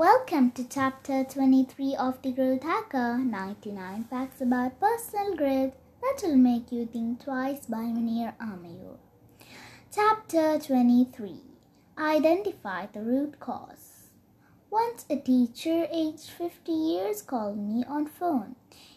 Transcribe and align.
Welcome 0.00 0.52
to 0.52 0.66
chapter 0.66 1.24
23 1.24 1.94
of 1.94 2.22
the 2.22 2.32
Growth 2.32 2.62
Hacker 2.62 3.18
99 3.18 4.04
Facts 4.04 4.40
about 4.40 4.80
Personal 4.80 5.36
Growth 5.36 5.74
that 6.00 6.22
will 6.22 6.38
make 6.38 6.72
you 6.72 6.86
think 6.86 7.22
twice 7.22 7.66
by 7.66 7.84
Munir 7.84 8.32
Amir. 8.40 8.96
Chapter 9.94 10.58
23 10.58 11.42
Identify 11.98 12.86
the 12.86 13.02
root 13.02 13.40
cause. 13.40 14.06
Once 14.70 15.04
a 15.10 15.16
teacher 15.16 15.86
aged 15.92 16.30
50 16.30 16.72
years 16.72 17.20
called 17.20 17.58
me 17.58 17.84
on 17.86 18.06
phone. 18.06 18.56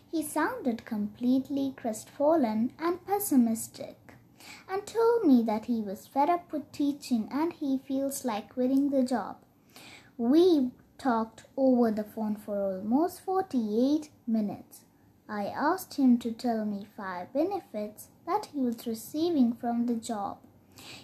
He 0.10 0.24
sounded 0.24 0.86
completely 0.86 1.74
crestfallen 1.76 2.72
and 2.80 3.06
pessimistic 3.06 4.14
and 4.70 4.88
told 4.88 5.26
me 5.26 5.44
that 5.44 5.66
he 5.66 5.82
was 5.82 6.08
fed 6.08 6.30
up 6.30 6.54
with 6.54 6.72
teaching 6.72 7.28
and 7.30 7.52
he 7.52 7.78
feels 7.78 8.24
like 8.24 8.54
quitting 8.54 8.90
the 8.90 9.04
job. 9.04 9.36
We 10.16 10.72
talked 11.04 11.44
over 11.58 11.92
the 11.92 12.04
phone 12.04 12.34
for 12.34 12.78
almost 12.78 13.20
48 13.26 14.10
minutes. 14.26 14.86
I 15.28 15.48
asked 15.48 15.96
him 15.96 16.18
to 16.20 16.32
tell 16.32 16.64
me 16.64 16.88
five 16.96 17.34
benefits 17.34 18.08
that 18.26 18.48
he 18.54 18.60
was 18.60 18.88
receiving 18.88 19.52
from 19.54 19.86
the 19.86 19.96
job. 19.96 20.38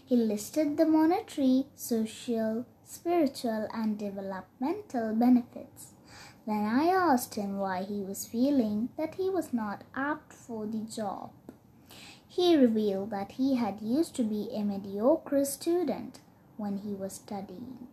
He 0.06 0.16
listed 0.16 0.78
the 0.78 0.86
monetary, 0.86 1.66
social, 1.76 2.66
spiritual, 2.86 3.68
and 3.74 3.98
developmental 3.98 5.14
benefits. 5.16 5.88
Then 6.48 6.64
I 6.64 6.88
asked 6.88 7.36
him 7.36 7.58
why 7.58 7.84
he 7.84 8.02
was 8.02 8.26
feeling 8.26 8.90
that 8.98 9.16
he 9.16 9.30
was 9.30 9.52
not 9.52 9.84
apt 9.94 10.32
for 10.32 10.66
the 10.66 10.80
job. 10.80 11.32
He 12.26 12.56
revealed 12.56 13.10
that 13.12 13.34
he 13.34 13.56
had 13.56 13.82
used 13.82 14.16
to 14.16 14.24
be 14.24 14.50
a 14.54 14.64
mediocre 14.64 15.44
student 15.44 16.22
when 16.56 16.78
he 16.78 16.94
was 16.94 17.14
studying 17.14 17.89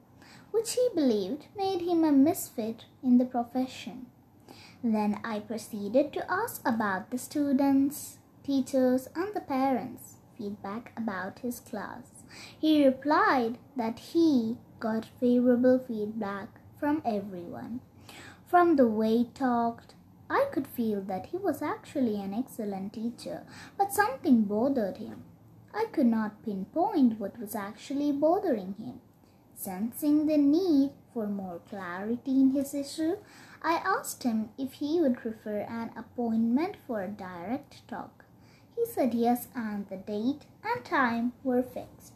which 0.50 0.74
he 0.74 0.88
believed 0.94 1.46
made 1.56 1.82
him 1.82 2.04
a 2.04 2.12
misfit 2.12 2.84
in 3.02 3.18
the 3.18 3.24
profession. 3.24 4.06
Then 4.82 5.20
I 5.24 5.40
proceeded 5.40 6.12
to 6.12 6.30
ask 6.30 6.60
about 6.64 7.10
the 7.10 7.18
students, 7.18 8.18
teachers, 8.44 9.08
and 9.14 9.34
the 9.34 9.40
parents' 9.40 10.14
feedback 10.36 10.92
about 10.96 11.40
his 11.40 11.60
class. 11.60 12.24
He 12.58 12.84
replied 12.84 13.58
that 13.76 13.98
he 13.98 14.58
got 14.78 15.06
favorable 15.20 15.78
feedback 15.78 16.48
from 16.78 17.02
everyone. 17.04 17.80
From 18.46 18.76
the 18.76 18.86
way 18.86 19.18
he 19.18 19.24
talked, 19.24 19.94
I 20.28 20.46
could 20.52 20.66
feel 20.66 21.00
that 21.02 21.26
he 21.26 21.36
was 21.36 21.62
actually 21.62 22.20
an 22.20 22.34
excellent 22.34 22.92
teacher, 22.92 23.44
but 23.78 23.92
something 23.92 24.42
bothered 24.42 24.98
him. 24.98 25.24
I 25.72 25.86
could 25.92 26.06
not 26.06 26.42
pinpoint 26.42 27.20
what 27.20 27.38
was 27.38 27.54
actually 27.54 28.12
bothering 28.12 28.74
him. 28.78 29.00
Sensing 29.58 30.26
the 30.26 30.36
need 30.36 30.90
for 31.14 31.26
more 31.26 31.60
clarity 31.70 32.42
in 32.42 32.50
his 32.50 32.74
issue, 32.74 33.16
I 33.62 33.76
asked 33.76 34.22
him 34.22 34.50
if 34.58 34.74
he 34.74 35.00
would 35.00 35.16
prefer 35.16 35.60
an 35.60 35.92
appointment 35.96 36.76
for 36.86 37.02
a 37.02 37.08
direct 37.08 37.88
talk. 37.88 38.26
He 38.76 38.84
said 38.84 39.14
yes, 39.14 39.48
and 39.54 39.88
the 39.88 39.96
date 39.96 40.42
and 40.62 40.84
time 40.84 41.32
were 41.42 41.62
fixed. 41.62 42.12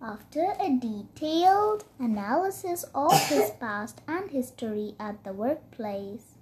After 0.00 0.54
a 0.60 0.78
detailed 0.78 1.86
analysis 1.98 2.84
of 2.94 3.12
his 3.28 3.50
past 3.60 4.00
and 4.06 4.30
history 4.30 4.94
at 5.00 5.24
the 5.24 5.32
workplace, 5.32 6.36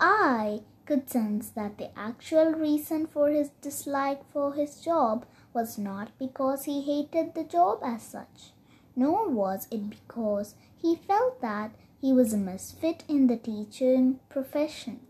I 0.00 0.62
could 0.84 1.08
sense 1.08 1.48
that 1.50 1.78
the 1.78 1.96
actual 1.96 2.52
reason 2.52 3.06
for 3.06 3.30
his 3.30 3.50
dislike 3.62 4.28
for 4.32 4.52
his 4.52 4.80
job 4.80 5.26
was 5.54 5.78
not 5.78 6.10
because 6.18 6.64
he 6.64 6.82
hated 6.82 7.34
the 7.34 7.44
job 7.44 7.78
as 7.84 8.02
such 8.02 8.50
nor 8.96 9.28
was 9.28 9.66
it 9.70 9.90
because 9.90 10.54
he 10.76 10.96
felt 10.96 11.40
that 11.40 11.72
he 12.00 12.12
was 12.12 12.32
a 12.32 12.38
misfit 12.38 13.04
in 13.08 13.26
the 13.26 13.36
teaching 13.36 14.20
profession. 14.28 15.00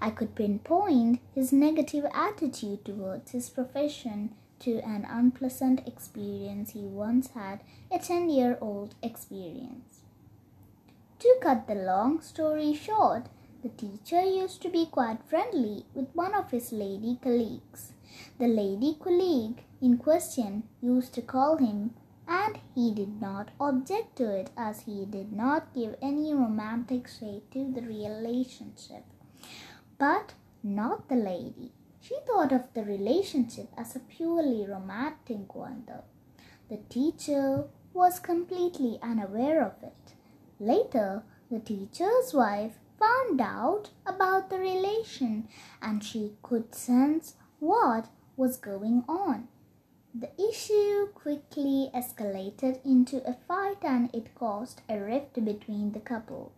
I 0.00 0.10
could 0.10 0.34
pinpoint 0.34 1.20
his 1.34 1.52
negative 1.52 2.04
attitude 2.12 2.84
towards 2.84 3.30
his 3.30 3.50
profession 3.50 4.34
to 4.60 4.78
an 4.80 5.04
unpleasant 5.08 5.86
experience 5.86 6.70
he 6.70 6.80
once 6.80 7.28
had, 7.30 7.60
a 7.90 7.98
10 7.98 8.30
year 8.30 8.58
old 8.60 8.94
experience. 9.02 10.00
To 11.20 11.36
cut 11.40 11.66
the 11.68 11.74
long 11.74 12.20
story 12.20 12.74
short, 12.74 13.26
the 13.62 13.68
teacher 13.68 14.22
used 14.22 14.60
to 14.62 14.68
be 14.68 14.86
quite 14.86 15.22
friendly 15.28 15.84
with 15.94 16.08
one 16.14 16.34
of 16.34 16.50
his 16.50 16.72
lady 16.72 17.18
colleagues. 17.22 17.92
The 18.38 18.48
lady 18.48 18.96
colleague 19.00 19.62
in 19.80 19.98
question 19.98 20.64
used 20.80 21.14
to 21.14 21.22
call 21.22 21.58
him 21.58 21.94
and 22.26 22.58
he 22.74 22.92
did 22.94 23.20
not 23.20 23.50
object 23.60 24.16
to 24.16 24.34
it 24.34 24.50
as 24.56 24.80
he 24.82 25.04
did 25.04 25.32
not 25.32 25.74
give 25.74 25.96
any 26.00 26.32
romantic 26.32 27.08
shade 27.08 27.42
to 27.52 27.72
the 27.72 27.82
relationship. 27.82 29.04
But 29.98 30.34
not 30.62 31.08
the 31.08 31.16
lady. 31.16 31.72
She 32.00 32.16
thought 32.26 32.52
of 32.52 32.72
the 32.74 32.84
relationship 32.84 33.68
as 33.76 33.94
a 33.94 34.00
purely 34.00 34.66
romantic 34.66 35.54
one, 35.54 35.84
though. 35.86 36.04
The 36.68 36.82
teacher 36.88 37.68
was 37.92 38.18
completely 38.18 38.98
unaware 39.02 39.62
of 39.64 39.82
it. 39.82 40.14
Later, 40.58 41.24
the 41.50 41.60
teacher's 41.60 42.32
wife 42.32 42.78
found 42.98 43.40
out 43.40 43.90
about 44.06 44.48
the 44.48 44.58
relation 44.58 45.48
and 45.80 46.02
she 46.02 46.32
could 46.42 46.74
sense 46.74 47.34
what 47.58 48.08
was 48.36 48.56
going 48.56 49.04
on. 49.08 49.48
The 50.14 50.30
issue 50.40 50.91
quickly 51.22 51.88
escalated 51.94 52.84
into 52.84 53.18
a 53.28 53.36
fight 53.46 53.84
and 53.84 54.10
it 54.12 54.34
caused 54.34 54.80
a 54.88 54.98
rift 54.98 55.44
between 55.44 55.92
the 55.92 56.00
couple. 56.00 56.50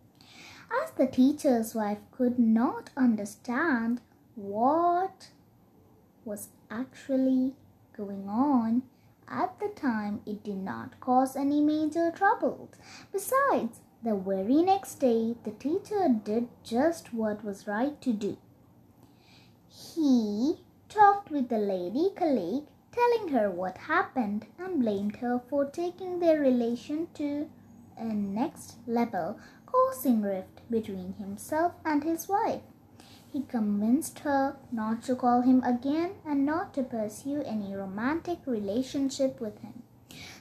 As 0.81 0.89
the 0.91 1.05
teacher's 1.05 1.75
wife 1.75 1.99
could 2.11 2.39
not 2.39 2.89
understand 2.97 4.01
what 4.33 5.29
was 6.25 6.49
actually 6.71 7.53
going 7.95 8.27
on, 8.27 8.81
at 9.27 9.59
the 9.59 9.69
time 9.69 10.21
it 10.25 10.43
did 10.43 10.57
not 10.57 10.99
cause 10.99 11.35
any 11.35 11.61
major 11.61 12.11
troubles. 12.11 12.69
Besides, 13.11 13.81
the 14.03 14.15
very 14.15 14.63
next 14.63 14.95
day, 14.95 15.35
the 15.43 15.51
teacher 15.51 16.07
did 16.23 16.47
just 16.63 17.13
what 17.13 17.45
was 17.45 17.67
right 17.67 17.99
to 18.01 18.13
do. 18.13 18.37
He 19.67 20.57
talked 20.89 21.29
with 21.29 21.49
the 21.49 21.57
lady 21.57 22.09
colleague 22.15 22.65
telling 22.95 23.27
her 23.33 23.51
what 23.51 23.77
happened 23.77 24.45
and 24.57 24.79
blamed 24.79 25.17
her 25.17 25.41
for 25.49 25.65
taking 25.65 26.19
their 26.19 26.39
relation 26.39 27.07
to 27.13 27.49
a 27.97 28.05
next 28.05 28.77
level, 28.87 29.37
causing 29.65 30.21
rift 30.21 30.61
between 30.69 31.13
himself 31.13 31.73
and 31.83 32.03
his 32.03 32.27
wife. 32.29 32.61
He 33.31 33.41
convinced 33.41 34.19
her 34.19 34.55
not 34.71 35.03
to 35.03 35.15
call 35.15 35.41
him 35.41 35.61
again 35.63 36.11
and 36.25 36.45
not 36.45 36.73
to 36.75 36.83
pursue 36.83 37.41
any 37.41 37.75
romantic 37.75 38.39
relationship 38.45 39.41
with 39.41 39.59
him. 39.59 39.83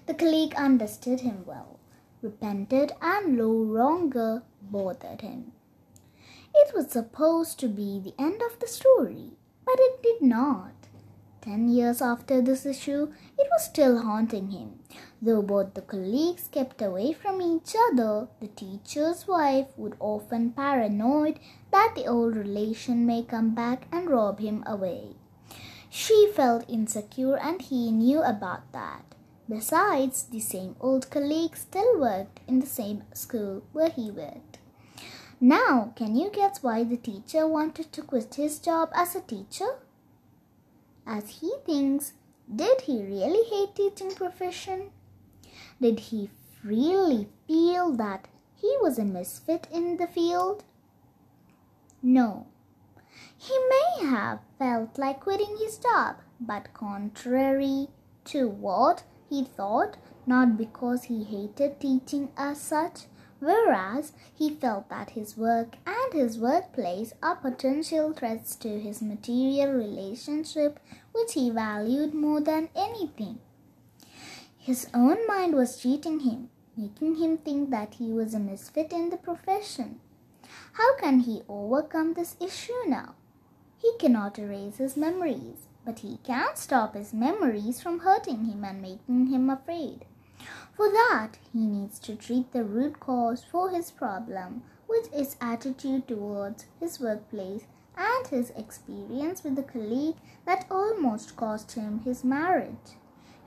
The 0.06 0.14
colleague 0.14 0.54
understood 0.54 1.20
him 1.20 1.44
well, 1.44 1.80
repented, 2.22 2.92
and 3.02 3.36
no 3.36 3.50
longer 3.50 4.44
bothered 4.62 5.22
him. 5.22 5.52
It 6.54 6.72
was 6.72 6.92
supposed 6.92 7.58
to 7.60 7.68
be 7.68 7.98
the 7.98 8.14
end 8.16 8.40
of 8.42 8.60
the 8.60 8.68
story, 8.68 9.32
but 9.64 9.76
it 9.78 10.02
did 10.02 10.22
not. 10.22 10.73
Ten 11.44 11.68
years 11.68 12.00
after 12.00 12.40
this 12.40 12.64
issue, 12.64 13.12
it 13.38 13.46
was 13.52 13.66
still 13.66 13.98
haunting 14.00 14.50
him. 14.50 14.78
Though 15.20 15.42
both 15.42 15.74
the 15.74 15.82
colleagues 15.82 16.48
kept 16.50 16.80
away 16.80 17.12
from 17.12 17.42
each 17.42 17.76
other, 17.90 18.28
the 18.40 18.48
teacher's 18.48 19.28
wife 19.28 19.66
would 19.76 19.94
often 20.00 20.52
paranoid 20.52 21.38
that 21.70 21.92
the 21.94 22.06
old 22.06 22.34
relation 22.34 23.04
may 23.04 23.24
come 23.24 23.54
back 23.54 23.86
and 23.92 24.08
rob 24.08 24.40
him 24.40 24.64
away. 24.66 25.16
She 25.90 26.32
felt 26.34 26.64
insecure 26.66 27.36
and 27.36 27.60
he 27.60 27.92
knew 27.92 28.22
about 28.22 28.72
that. 28.72 29.04
Besides, 29.46 30.22
the 30.22 30.40
same 30.40 30.76
old 30.80 31.10
colleague 31.10 31.58
still 31.58 32.00
worked 32.00 32.40
in 32.48 32.60
the 32.60 32.66
same 32.66 33.02
school 33.12 33.64
where 33.74 33.90
he 33.90 34.10
worked. 34.10 34.60
Now, 35.42 35.92
can 35.94 36.16
you 36.16 36.30
guess 36.30 36.62
why 36.62 36.84
the 36.84 36.96
teacher 36.96 37.46
wanted 37.46 37.92
to 37.92 38.00
quit 38.00 38.36
his 38.36 38.58
job 38.58 38.88
as 38.94 39.14
a 39.14 39.20
teacher? 39.20 39.76
As 41.06 41.40
he 41.40 41.52
thinks 41.64 42.12
did 42.54 42.82
he 42.82 43.02
really 43.02 43.44
hate 43.48 43.74
teaching 43.74 44.14
profession? 44.14 44.90
Did 45.80 45.98
he 46.00 46.30
really 46.62 47.28
feel 47.46 47.92
that 47.92 48.28
he 48.54 48.76
was 48.80 48.98
a 48.98 49.04
misfit 49.04 49.66
in 49.72 49.96
the 49.96 50.06
field? 50.06 50.64
No. 52.02 52.46
He 53.36 53.54
may 53.70 54.06
have 54.08 54.40
felt 54.58 54.98
like 54.98 55.20
quitting 55.20 55.56
his 55.58 55.78
job 55.78 56.16
but 56.40 56.72
contrary 56.74 57.88
to 58.24 58.48
what 58.48 59.04
he 59.28 59.44
thought 59.44 59.96
not 60.26 60.56
because 60.56 61.04
he 61.04 61.24
hated 61.24 61.80
teaching 61.80 62.30
as 62.36 62.60
such 62.60 63.06
whereas 63.44 64.12
he 64.34 64.48
felt 64.48 64.88
that 64.88 65.10
his 65.10 65.36
work 65.36 65.76
and 65.86 66.12
his 66.12 66.38
workplace 66.38 67.12
are 67.22 67.36
potential 67.36 68.12
threats 68.12 68.56
to 68.56 68.80
his 68.80 69.02
material 69.02 69.72
relationship, 69.72 70.80
which 71.12 71.34
he 71.34 71.50
valued 71.50 72.14
more 72.14 72.40
than 72.40 72.68
anything. 72.74 73.38
His 74.58 74.88
own 74.94 75.26
mind 75.26 75.54
was 75.54 75.76
cheating 75.76 76.20
him. 76.20 76.48
making 76.76 77.16
him 77.16 77.38
think 77.38 77.70
that 77.70 77.94
he 77.94 78.12
was 78.12 78.34
a 78.34 78.38
misfit 78.38 78.92
in 78.92 79.10
the 79.10 79.16
profession. 79.16 80.00
How 80.72 80.96
can 80.96 81.20
he 81.20 81.42
overcome 81.48 82.14
this 82.14 82.36
issue 82.40 82.80
now? 82.86 83.14
He 83.78 83.92
cannot 83.98 84.38
erase 84.38 84.78
his 84.78 84.96
memories, 84.96 85.68
but 85.84 86.00
he 86.00 86.18
can 86.24 86.56
stop 86.56 86.94
his 86.94 87.12
memories 87.12 87.80
from 87.80 88.00
hurting 88.00 88.46
him 88.46 88.64
and 88.64 88.82
making 88.82 89.26
him 89.26 89.50
afraid. 89.50 90.04
For 90.76 90.88
that, 90.88 91.38
he 91.52 91.66
needs 91.66 91.98
to 92.00 92.16
treat 92.16 92.52
the 92.52 92.64
root 92.64 93.00
cause 93.00 93.44
for 93.44 93.70
his 93.70 93.90
problem, 93.90 94.62
which 94.86 95.06
is 95.14 95.36
attitude 95.40 96.08
towards 96.08 96.66
his 96.80 97.00
workplace 97.00 97.64
and 97.96 98.26
his 98.26 98.50
experience 98.50 99.44
with 99.44 99.56
the 99.56 99.62
colleague 99.62 100.16
that 100.46 100.66
almost 100.70 101.36
cost 101.36 101.72
him 101.72 102.00
his 102.00 102.24
marriage. 102.24 102.96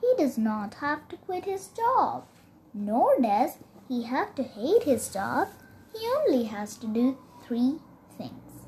He 0.01 0.13
does 0.17 0.37
not 0.37 0.75
have 0.75 1.07
to 1.09 1.17
quit 1.17 1.45
his 1.45 1.67
job, 1.67 2.25
nor 2.73 3.19
does 3.21 3.57
he 3.87 4.03
have 4.03 4.35
to 4.35 4.43
hate 4.43 4.83
his 4.83 5.09
job. 5.09 5.49
He 5.93 6.07
only 6.07 6.45
has 6.45 6.77
to 6.77 6.87
do 6.87 7.17
three 7.45 7.79
things. 8.17 8.67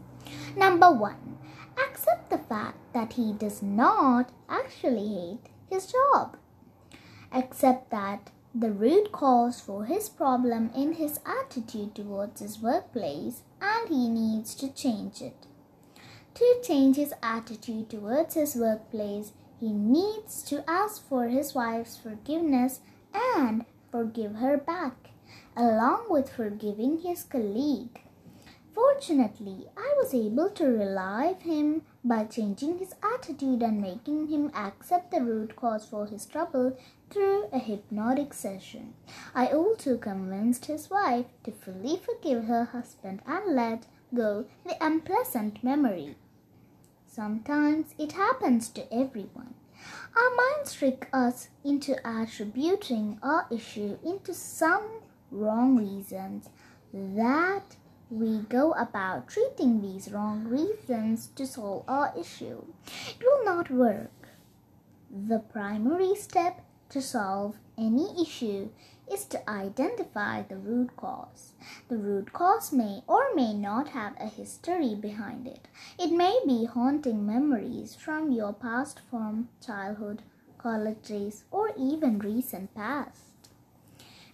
Number 0.55 0.91
one, 0.91 1.37
accept 1.77 2.29
the 2.29 2.37
fact 2.37 2.77
that 2.93 3.13
he 3.13 3.33
does 3.33 3.61
not 3.61 4.31
actually 4.49 5.07
hate 5.07 5.49
his 5.69 5.91
job. 5.91 6.37
Accept 7.31 7.91
that 7.91 8.31
the 8.55 8.71
root 8.71 9.11
cause 9.11 9.59
for 9.61 9.85
his 9.85 10.09
problem 10.09 10.71
in 10.75 10.93
his 10.93 11.19
attitude 11.25 11.93
towards 11.93 12.41
his 12.41 12.59
workplace 12.59 13.43
and 13.61 13.87
he 13.89 14.09
needs 14.09 14.55
to 14.55 14.73
change 14.73 15.21
it. 15.21 15.45
To 16.35 16.61
change 16.63 16.95
his 16.95 17.13
attitude 17.21 17.89
towards 17.89 18.33
his 18.33 18.55
workplace, 18.55 19.33
he 19.59 19.71
needs 19.71 20.41
to 20.43 20.67
ask 20.69 21.07
for 21.07 21.27
his 21.27 21.53
wife's 21.53 21.97
forgiveness 21.97 22.79
and 23.13 23.65
forgive 23.91 24.35
her 24.35 24.57
back, 24.57 25.09
along 25.55 26.05
with 26.09 26.31
forgiving 26.31 27.01
his 27.01 27.23
colleague. 27.23 28.01
Fortunately, 28.73 29.67
I 29.75 29.93
was 29.97 30.13
able 30.13 30.49
to 30.51 30.65
relieve 30.65 31.41
him 31.41 31.81
by 32.03 32.23
changing 32.23 32.77
his 32.77 32.93
attitude 33.03 33.61
and 33.61 33.81
making 33.81 34.27
him 34.27 34.51
accept 34.55 35.11
the 35.11 35.21
root 35.21 35.55
cause 35.55 35.85
for 35.85 36.05
his 36.05 36.25
trouble 36.25 36.77
through 37.09 37.49
a 37.51 37.59
hypnotic 37.59 38.33
session. 38.33 38.93
I 39.33 39.47
also 39.47 39.97
convinced 39.97 40.65
his 40.65 40.89
wife 40.89 41.25
to 41.43 41.51
fully 41.51 41.97
forgive 41.97 42.45
her 42.45 42.65
husband 42.65 43.21
and 43.25 43.55
let 43.55 43.87
go 44.13 44.45
the 44.65 44.75
unpleasant 44.79 45.63
memory. 45.63 46.15
Sometimes 47.07 47.95
it 47.97 48.13
happens 48.13 48.69
to 48.69 48.93
everyone. 48.93 49.55
Our 50.15 50.35
minds 50.35 50.73
trick 50.73 51.09
us 51.13 51.49
into 51.63 51.95
attributing 52.05 53.19
our 53.23 53.47
issue 53.51 53.97
into 54.03 54.33
some 54.33 55.01
wrong 55.31 55.77
reasons 55.77 56.49
that 56.93 57.75
we 58.09 58.39
go 58.49 58.73
about 58.73 59.27
treating 59.27 59.81
these 59.81 60.11
wrong 60.11 60.45
reasons 60.45 61.27
to 61.35 61.45
solve 61.45 61.85
our 61.87 62.13
issue. 62.19 62.63
It 63.09 63.23
will 63.23 63.45
not 63.45 63.69
work. 63.69 64.29
The 65.11 65.39
primary 65.39 66.15
step 66.15 66.61
to 66.89 67.01
solve 67.01 67.55
any 67.77 68.21
issue 68.21 68.69
is 69.11 69.25
to 69.25 69.49
identify 69.49 70.41
the 70.43 70.57
root 70.57 70.95
cause. 70.95 71.53
The 71.87 71.97
root 71.97 72.31
cause 72.33 72.71
may 72.71 73.01
or 73.07 73.33
may 73.35 73.53
not 73.53 73.89
have 73.89 74.13
a 74.19 74.27
history 74.27 74.95
behind 74.95 75.47
it. 75.47 75.67
It 75.97 76.11
may 76.11 76.39
be 76.45 76.65
haunting 76.65 77.25
memories 77.25 77.95
from 77.95 78.31
your 78.31 78.53
past 78.53 79.01
from 79.09 79.49
childhood, 79.65 80.21
college 80.57 81.07
days, 81.07 81.43
or 81.51 81.71
even 81.77 82.19
recent 82.19 82.75
past. 82.75 83.49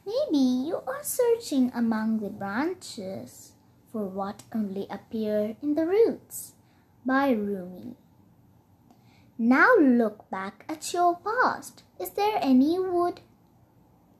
Maybe 0.05 0.37
you 0.37 0.81
are 0.85 1.03
searching 1.03 1.71
among 1.73 2.19
the 2.19 2.29
branches 2.29 3.53
for 3.91 4.05
what 4.05 4.43
only 4.53 4.87
appear 4.89 5.55
in 5.61 5.75
the 5.75 5.85
roots. 5.85 6.53
By 7.05 7.31
Rumi. 7.31 7.95
Now 9.37 9.75
look 9.75 10.29
back 10.29 10.63
at 10.69 10.93
your 10.93 11.17
past. 11.17 11.83
Is 11.99 12.11
there 12.11 12.39
any 12.41 12.79
wood 12.79 13.19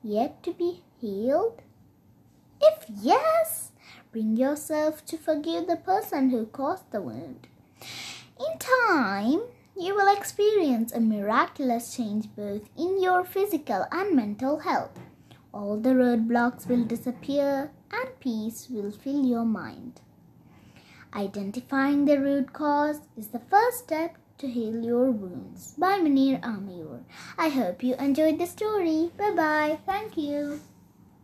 yet 0.02 0.42
to 0.42 0.52
be 0.52 0.82
healed? 1.00 1.62
If 2.60 2.84
yes, 3.00 3.72
bring 4.12 4.36
yourself 4.36 5.06
to 5.06 5.16
forgive 5.16 5.68
the 5.68 5.76
person 5.76 6.28
who 6.28 6.44
caused 6.44 6.90
the 6.90 7.00
wound. 7.00 7.46
In 8.38 8.58
time, 8.58 9.40
you 9.74 9.94
will 9.94 10.14
experience 10.14 10.92
a 10.92 11.00
miraculous 11.00 11.96
change 11.96 12.28
both 12.36 12.68
in 12.76 13.02
your 13.02 13.24
physical 13.24 13.86
and 13.90 14.14
mental 14.14 14.58
health. 14.58 14.98
All 15.50 15.78
the 15.78 15.94
roadblocks 15.94 16.68
will 16.68 16.84
disappear 16.84 17.70
and 17.90 18.20
peace 18.20 18.68
will 18.68 18.90
fill 18.90 19.24
your 19.24 19.46
mind. 19.46 20.02
Identifying 21.14 22.04
the 22.04 22.20
root 22.20 22.52
cause 22.52 23.00
is 23.16 23.28
the 23.28 23.40
first 23.50 23.78
step 23.78 24.18
to 24.38 24.48
heal 24.48 24.84
your 24.84 25.10
wounds 25.10 25.74
by 25.78 25.98
Munir 25.98 26.40
Amir. 26.42 27.04
I 27.38 27.48
hope 27.48 27.82
you 27.82 27.94
enjoyed 27.96 28.38
the 28.38 28.46
story. 28.46 29.10
Bye 29.16 29.32
bye. 29.32 29.78
Thank 29.86 30.16
you. 30.16 30.60